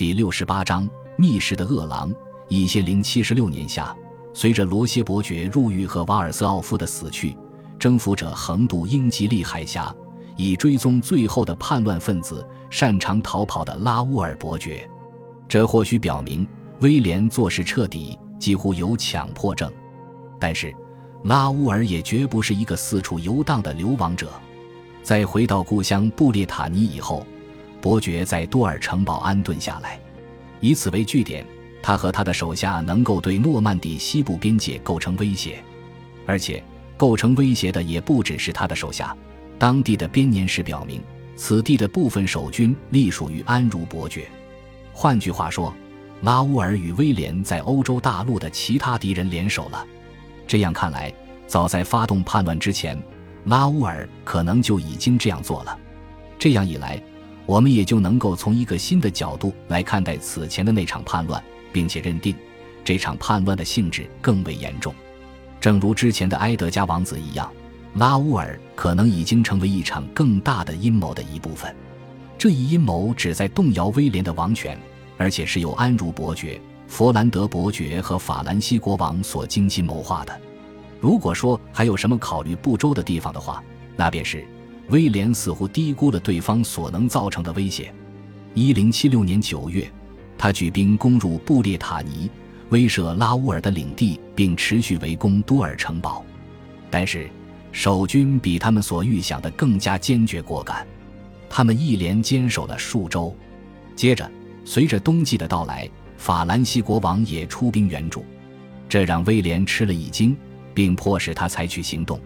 [0.00, 2.10] 第六十八章密室的恶狼。
[2.48, 3.94] 一千零七十六年夏，
[4.32, 7.36] 随着罗歇伯爵入狱和瓦尔斯奥夫的死去，
[7.78, 9.94] 征服者横渡英吉利海峡，
[10.38, 14.88] 以追踪最后的叛乱分子——擅长逃跑的拉乌尔伯爵。
[15.46, 16.48] 这或许表明
[16.80, 19.70] 威廉做事彻底，几乎有强迫症。
[20.38, 20.74] 但是，
[21.24, 24.32] 拉乌尔也绝不是一个四处游荡的流亡者。
[25.02, 27.26] 在回到故乡布列塔尼以后，
[27.80, 29.98] 伯爵在多尔城堡安顿下来，
[30.60, 31.44] 以此为据点。
[31.82, 35.64] 他和他的手下能够对诺曼底西部边界构成威胁，
[36.26, 36.62] 而且
[36.96, 39.16] 构成威胁的也不只是他的手下。
[39.58, 41.00] 当地的编年史表明，
[41.36, 44.28] 此地的部分守军隶属于安茹伯爵。
[44.92, 45.74] 换句话说，
[46.20, 49.86] 拉乌尔与威廉在欧洲大陆的其他敌人联手了。
[50.46, 51.10] 这样看来，
[51.46, 53.02] 早在发动叛乱之前，
[53.46, 55.78] 拉乌尔可能就已经这样做了。
[56.38, 57.02] 这样一来，
[57.50, 61.42] 我们也就能够从一个新的角度来看待此前的那场叛乱。
[61.72, 62.34] 并且认定，
[62.84, 64.94] 这场叛乱的性质更为严重，
[65.60, 67.50] 正如之前的埃德加王子一样，
[67.94, 71.74] 拉乌尔可能已经成为一场更大的阴谋的一部分。
[72.38, 74.78] 这一阴谋旨在动摇威廉的王权，
[75.16, 80.40] 而且是由安茹伯爵、佛兰德伯爵和法兰西国王所精心谋划的。
[81.00, 83.62] 如果说还有什么考虑不周的地方的话，
[83.96, 84.44] 那便是
[84.90, 87.92] 威廉似乎低估了对方所能造成的威胁。
[88.54, 89.90] 一零七六年九月。
[90.42, 92.30] 他举兵攻入布列塔尼，
[92.70, 96.24] 威慑拉乌尔的领地，并持续围攻多尔城堡。
[96.88, 97.28] 但是，
[97.72, 100.86] 守军比他们所预想的更加坚决果敢。
[101.50, 103.36] 他们一连坚守了数周。
[103.94, 104.30] 接着，
[104.64, 108.24] 随着冬季的到来，法兰西国王也出兵援助，
[108.88, 110.34] 这让威廉吃了一惊，
[110.72, 112.18] 并迫使他采取行动。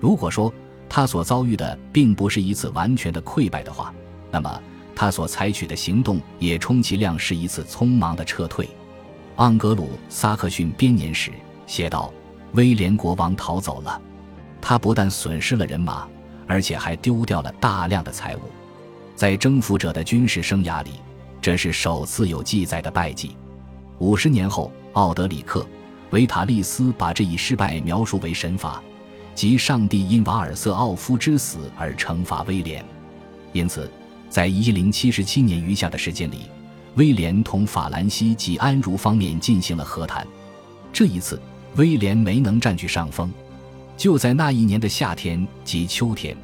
[0.00, 0.52] 如果说
[0.88, 3.92] 他所遭遇的并不是一次完全的溃败的话，
[4.30, 4.60] 那么。
[4.96, 8.68] 他所采取的行动也充其量是一次匆忙的撤退。
[9.38, 11.32] 盎格鲁撒克逊编年史
[11.66, 12.14] 写道
[12.54, 14.00] ：“威廉国王逃走了，
[14.60, 16.06] 他不但损失了人马，
[16.46, 18.42] 而且还丢掉了大量的财物。
[19.16, 20.92] 在征服者的军事生涯里，
[21.42, 23.36] 这是首次有记载的败绩。”
[23.98, 25.60] 五十年后，奥德里克·
[26.10, 28.80] 维塔利斯把这一失败描述为神罚，
[29.34, 32.84] 即上帝因瓦尔瑟奥夫之死而惩罚威廉。
[33.52, 33.90] 因此。
[34.30, 36.48] 在一零七十七年余下的时间里，
[36.96, 40.26] 威廉同法兰西及安茹方面进行了和谈。
[40.92, 41.40] 这一次，
[41.76, 43.32] 威廉没能占据上风。
[43.96, 46.36] 就在那一年的夏天及秋天，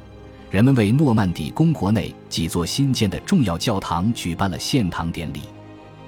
[0.49, 5.41] 人们为诺曼底公国内几座新建的重要教堂举办了献堂典礼。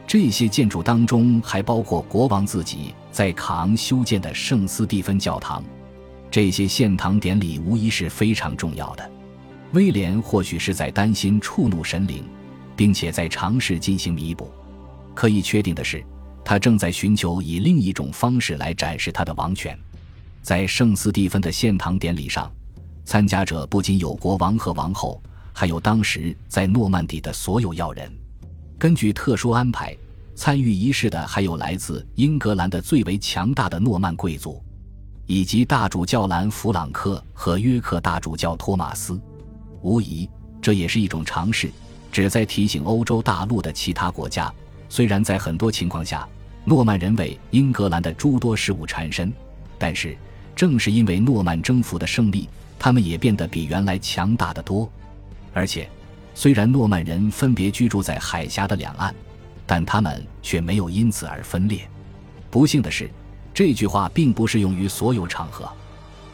[0.08, 5.62] 这些建筑当中还包括国王自己在卡昂修建的圣斯蒂芬教堂。
[6.34, 9.08] 这些献堂典礼无疑是非常重要的。
[9.74, 12.24] 威廉或许是在担心触怒神灵，
[12.76, 14.52] 并且在尝试进行弥补。
[15.14, 16.04] 可以确定的是，
[16.44, 19.78] 他正在寻求以另一种方式来展示他的王权。
[20.42, 22.52] 在圣斯蒂芬的献堂典礼上，
[23.06, 25.22] 参加者不仅有国王和王后，
[25.54, 28.12] 还有当时在诺曼底的所有要人。
[28.80, 29.96] 根据特殊安排，
[30.34, 34.60] 参与仪式的还有来自英格兰的最为强大的诺曼贵族，
[35.26, 39.20] 以及大主教兰弗朗克和约克大主教托马斯。
[39.82, 40.30] 无疑，
[40.62, 41.70] 这也是一种尝试，
[42.12, 44.54] 旨在提醒欧洲大陆的其他国家：
[44.90, 46.28] 虽然在很多情况下，
[46.66, 49.32] 诺曼人为英格兰的诸多事务缠身，
[49.78, 50.18] 但是
[50.56, 52.48] 正是因为诺曼征服的胜利，
[52.78, 54.90] 他们也变得比原来强大的多。
[55.54, 55.90] 而且，
[56.34, 59.14] 虽然诺曼人分别居住在海峡的两岸，
[59.66, 61.88] 但他们却没有因此而分裂。
[62.50, 63.10] 不幸的是，
[63.54, 65.70] 这句话并不适用于所有场合，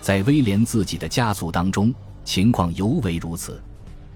[0.01, 1.93] 在威廉自己的家族当中。
[2.25, 3.59] 情况尤为如此。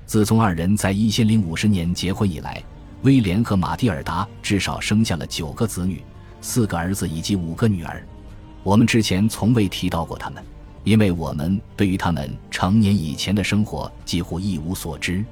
[0.05, 2.61] 自从二人在一千零五十年结婚以来，
[3.01, 6.03] 威廉和玛蒂尔达至少生下了九个子女，
[6.39, 8.05] 四个儿子以及五个女儿。
[8.61, 10.43] 我们之前从未提到过他们，
[10.83, 15.25] 因为我们对于他们成年以前的生活几乎一无所知。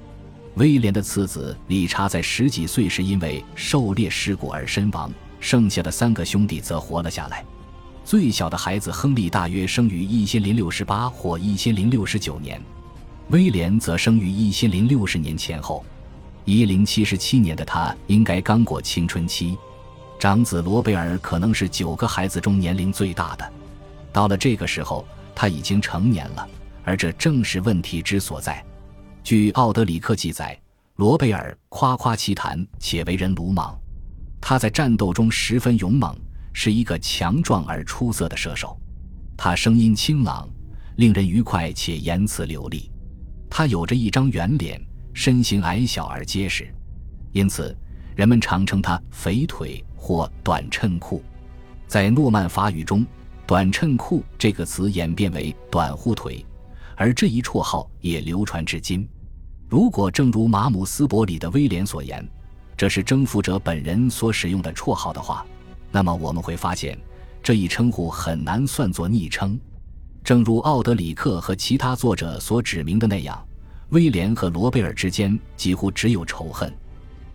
[0.56, 7.46] 威廉的次子理查在十几岁时因为狩猎事故而身亡，剩下的三个兄弟则活了下来。
[8.04, 12.62] 最小的孩子亨利大约生于一千零六十八或一千零六十九年，
[13.30, 15.86] 威廉则生于一千零六十年前后。
[16.44, 19.58] 一零七十七年的他应该刚过青春期。
[20.20, 23.54] 长子罗贝尔可能是九个孩子中年龄最大的。
[24.12, 26.48] 到了这个时候，他已经成年了，
[26.84, 28.64] 而这正是问题之所在。
[29.24, 30.60] 据奥德里克记载，
[30.96, 33.80] 罗贝尔夸夸其谈且为人鲁莽，
[34.42, 36.14] 他在战斗中十分勇猛。
[36.54, 38.80] 是一个强壮而出色的射手，
[39.38, 40.50] 他声音清朗，
[40.98, 42.90] 令人愉快且言辞流利。
[43.50, 44.82] 他有着一张圆脸，
[45.14, 46.74] 身形矮小而结实，
[47.32, 47.76] 因此
[48.16, 51.24] 人们常称他“肥腿”或“短衬裤”。
[51.88, 53.06] 在诺曼法语中
[53.46, 56.46] ，“短衬裤”这个词演变为“短护腿”，
[56.96, 59.08] 而这一绰号也流传至今。
[59.68, 62.26] 如果正如马姆斯伯里的威廉所言，
[62.78, 65.46] 这是征服者本人所使用的绰号的话，
[65.92, 66.98] 那么我们会发现，
[67.44, 69.60] 这一称呼很难算作昵称。
[70.24, 73.44] 正如奥德里克和其他作者所指明的那样，
[73.90, 76.72] 威廉和罗贝尔之间几乎只有仇恨。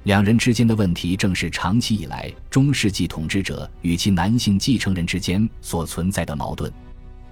[0.04, 6.72] 两人之间的问题，正是长期以来中世纪统治者与其男性继承人之间所存在的矛盾。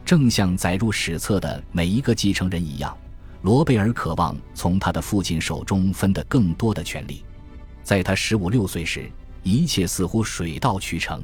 [0.04, 2.94] 正像载入史册的每一个继承人一样。
[3.42, 7.22] 罗贝尔渴望从他的父亲手中分得更多的权利。
[7.82, 9.08] 在他十五六岁时，
[9.44, 11.22] 一切似乎水到渠成，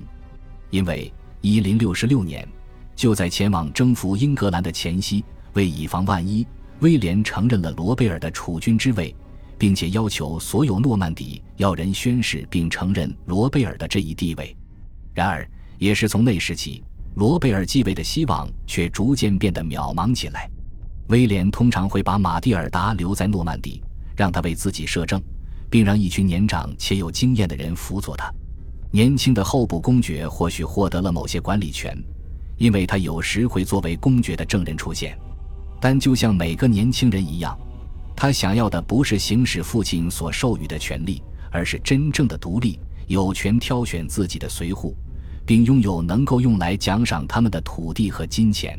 [0.71, 2.47] 因为一零六六年，
[2.95, 5.25] 就在前往征服英格兰的前夕，
[5.55, 6.47] 为以防万一，
[6.81, 9.15] 威廉承认了罗贝尔的储君之位，
[9.59, 14.55] 并且要求所有诺曼底要人宣誓并承认罗贝尔的这一地位。
[15.15, 16.85] 然而，也是从那时起，
[17.15, 20.49] 罗贝尔继位的希望却逐渐变得渺茫起来。
[21.09, 23.83] 威廉通常会把马蒂尔达留在诺曼底，
[24.15, 25.21] 让他为自己摄政，
[25.71, 28.31] 并让一群年长且有经验的人辅佐他。
[28.91, 31.97] 年轻的候补公爵或许获得了某些管理权，
[32.57, 35.17] 因为他有时会作为公爵的证人出现。
[35.81, 37.57] 但就像每个年轻人一样，
[38.15, 44.95] 他想要的不是行使父亲所授予的权利，而是真正的独立，有权挑选自己的随护，
[45.47, 48.79] 并拥有能够用来奖赏他们的土地和金钱。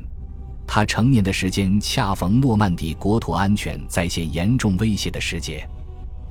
[0.68, 5.68] 他成年的时间恰逢诺曼底国土安全在现严重威胁的时节，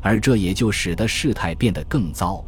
[0.02, 2.44] 而这也就使得事态变得更糟。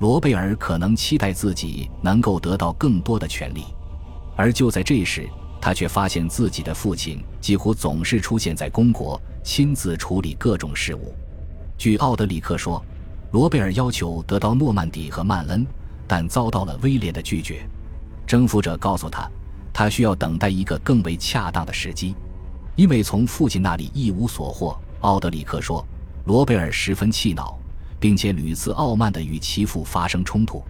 [0.00, 3.64] 罗贝尔可能期待自己能够得到更多的权利，
[4.36, 5.28] 而就在这时，
[5.60, 11.14] 他却发现自己的父亲几乎总是出现在公国，亲自处理各种事务。
[11.78, 12.84] 据奥德里克说，
[13.32, 15.66] 罗贝尔要求得到诺曼底和曼恩，
[16.06, 17.66] 但遭到了威廉的拒绝。
[18.26, 19.30] 征服者告诉他。
[19.76, 22.14] 他需要等待一个更为恰当的时机，
[22.76, 24.78] 因为从父亲那里一无所获。
[25.00, 25.84] 奥德里克说，
[26.24, 27.58] 罗贝尔十分气恼，
[28.00, 30.62] 并且屡次傲慢地与其父发生冲突。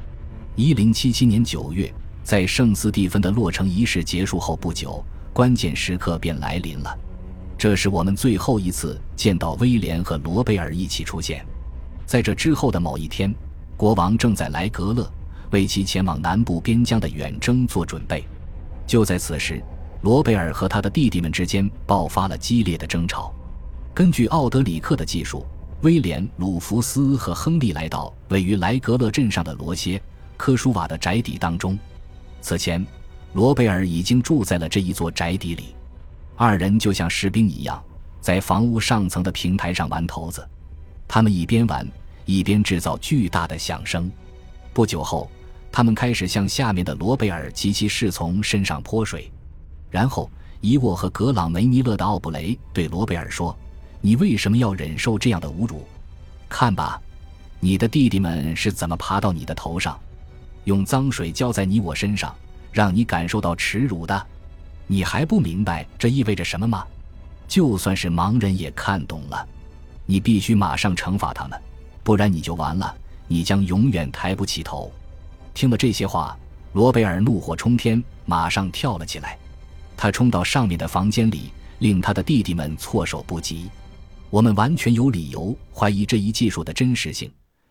[0.57, 1.93] 一零七七年九月，
[2.25, 6.99] 在圣斯蒂芬的落成仪式结束后不久，关键时刻便来临了。
[7.57, 11.47] 这是我们最后一次见到威廉和罗贝尔一起出现。
[12.05, 13.33] 在这之后的某一天，
[13.77, 15.09] 国王正在莱格勒
[15.53, 18.25] 为其前往南部边疆的远征做准备。
[18.89, 19.63] 就在此时，
[20.03, 23.33] 罗贝尔和他的弟弟们之间爆发了激烈的争吵。
[23.95, 25.47] 根据奥德里克的记述，
[25.83, 30.03] 威廉、鲁弗斯和亨利来到位于莱格勒镇上的罗歇
[30.37, 31.79] 科舒瓦的宅邸当中。
[32.41, 32.85] 此前，
[33.35, 35.77] 罗贝尔已经住在了这一座宅邸里。
[36.35, 37.81] 二人就像士兵一样，
[38.21, 40.45] 在房屋上层的平台上玩骰子。
[41.07, 41.89] 他们一边玩，
[42.25, 44.11] 一边制造巨大的响声。
[44.73, 45.31] 不久后。
[45.71, 49.29] 他们开始向下面的罗贝尔及其侍从身上泼水，
[49.91, 50.31] 然后
[50.61, 53.59] 伊沃和格朗梅尼勒的奥布雷对罗贝尔说
[54.07, 55.89] ：“你为什么要忍受这样的侮辱？
[56.47, 57.01] 看吧，
[57.59, 59.99] 你的弟弟们是怎么爬到你的头上，
[60.65, 62.37] 用脏水浇在你我身上，
[62.71, 64.27] 让你感受到耻辱的。
[64.87, 66.85] 你还不明白这意味着什么吗？
[67.49, 69.49] 就算是盲人也看懂了。
[70.05, 71.59] 你必须马上惩罚他们，
[72.03, 72.95] 不然你就完了，
[73.27, 74.93] 你将永远抬不起头。”
[75.55, 76.37] 听了这些话，
[76.75, 79.39] 罗贝尔怒火冲天，马上跳了起来。
[79.97, 83.71] 他冲到上面的房间里，令他的弟弟们措手不及。
[84.35, 87.31] 我们完全有理由怀疑这一技术的真实性，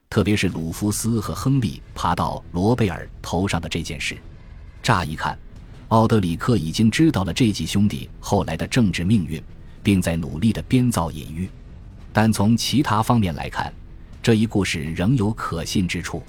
[0.09, 4.17] 特别是鲁弗斯和亨利爬到罗贝尔头上的这件事。
[4.81, 5.37] 乍一看，
[5.89, 9.43] 奥德里克已经知道了这几兄弟后来的政治命运，
[9.83, 11.49] 并在努力地编造隐喻。
[12.13, 13.73] 但从其他方面来看，
[14.21, 16.23] 这一故事仍有可信之处，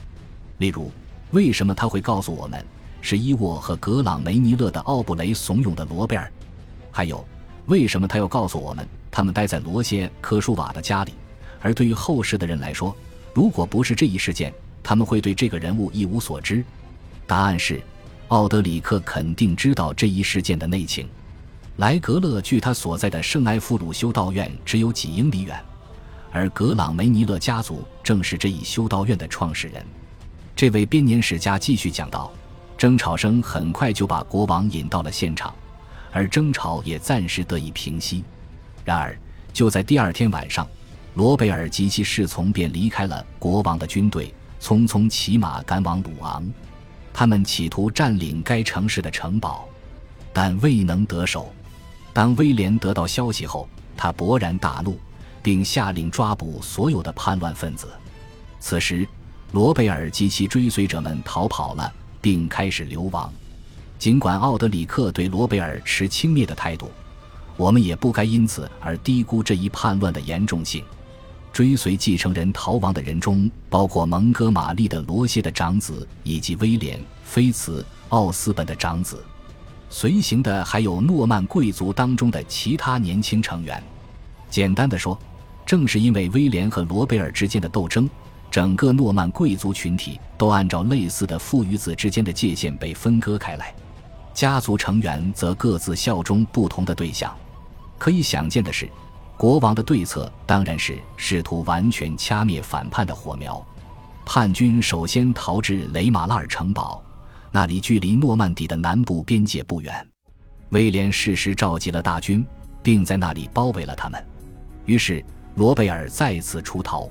[0.59, 0.91] 例如。
[1.31, 2.65] 为什么他会告诉我们
[3.01, 6.29] 是伊沃和格朗梅尼勒的奥布雷怂恿的罗贝尔？
[6.91, 7.25] 还有，
[7.67, 11.13] 为什么他要告诉我们他们待在罗歇科舒瓦的家里？
[11.61, 12.95] 而对于后世的人来说，
[13.33, 14.53] 如果不是这一事件，
[14.83, 16.63] 他们会对这个人物一无所知。
[17.27, 17.83] 答案是，
[18.29, 21.09] 奥德里克肯定知道这一事件的内情。
[21.77, 25.59] 莱格勒距他所在的圣埃夫鲁修道院只有几英里远，
[26.31, 29.85] 而格朗梅尼勒家族正是这一修道院的创始人。
[30.55, 32.31] 这位编年史家继续讲道
[32.79, 35.53] ：“争吵声很快就把国王引到了现场，
[36.15, 38.23] 而争吵也暂时得以平息。
[38.85, 39.19] 然而，
[39.53, 40.67] 就在第二天晚上，
[41.15, 46.49] 罗贝尔及其侍从便离开了国王的军队，匆匆骑马赶往鲁昂。
[47.13, 49.69] 他们企图占领该城市的城堡，
[50.33, 51.53] 但未能得手。
[52.13, 54.99] 当威廉得到消息后，他勃然大怒，
[55.43, 57.89] 并下令抓捕所有的叛乱分子。
[58.61, 59.07] 此时。
[59.53, 63.33] 罗贝尔及其追随者们逃跑了，并开始流亡。
[63.99, 66.91] 尽管奥德里克对罗贝尔持轻蔑的态度，
[67.57, 70.85] 我们也不该因此而低估这一叛乱的严重性。
[71.53, 79.23] 追随继承人逃亡的人中，包括蒙哥马利的罗谢的长子以及威廉·菲茨奥斯本的长子。
[79.89, 83.81] 随行的还有诺曼贵族当中的其他年轻成员。
[84.51, 85.17] 简单的说，
[85.65, 88.11] 正是因为威廉和罗贝尔之间的斗争，
[88.51, 93.73] 整个诺曼贵族群体都按照类似的父与子之间的界限被分割开来，
[94.35, 97.35] 家族成员则各自效忠不同的对象。
[97.97, 98.87] 可以想见的是。
[99.37, 103.61] 国王的对策当然是试图完全掐灭反叛的火苗。
[104.25, 107.03] 叛军首先逃至雷马拉尔城堡，
[107.51, 110.07] 那里距离诺曼底的南部边界不远。
[110.71, 112.47] 威廉适时召集了大军，
[112.81, 114.25] 并在那里包围了他们。
[114.87, 115.23] 于是
[115.57, 117.11] 罗贝尔再次出逃，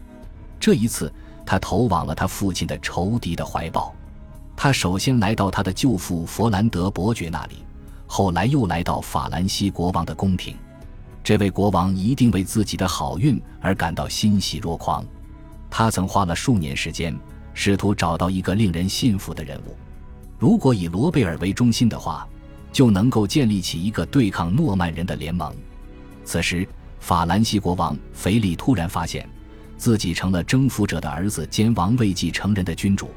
[0.57, 1.13] 这一次
[1.45, 3.93] 他投往了他父亲的仇敌的怀抱。
[4.55, 7.55] 他首先来到他的舅父弗兰德伯爵那里，
[8.07, 10.55] 后来又来到法兰西国王的宫廷。
[11.23, 15.05] 这位国王一定为自己的好运而感到欣喜若狂。
[15.69, 17.17] 他曾花了数年时间，
[17.53, 19.75] 试图找到一个令人信服的人物。
[20.37, 22.27] 如果以罗贝尔为中心的话，
[22.71, 25.53] 就能够建立起一个对抗诺曼人的联盟。
[26.23, 26.67] 此时，
[26.99, 29.27] 法兰西国王腓力突然发现，
[29.77, 33.09] 自己成了征服者的儿子兼王位继承人的君主。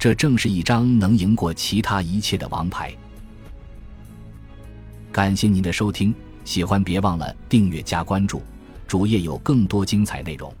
[0.00, 2.90] 这正是一张能赢过其他一切的王牌。
[5.12, 6.14] 感谢您的收听。
[6.42, 8.42] 喜欢别忘了订阅加关注，
[8.88, 10.52] 主页有更多精彩内容。